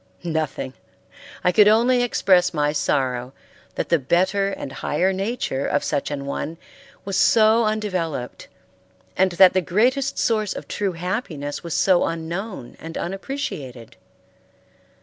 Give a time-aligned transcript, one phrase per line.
[0.23, 0.73] Nothing.
[1.43, 3.33] I could only express my sorrow
[3.75, 6.57] that the better and higher nature of such an one
[7.05, 8.47] was so undeveloped,
[9.15, 13.95] and that the greatest source of true happiness was so unknown and unappreciated.